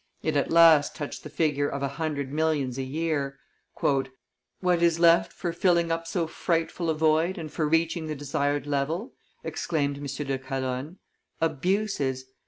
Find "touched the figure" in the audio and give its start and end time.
0.95-1.69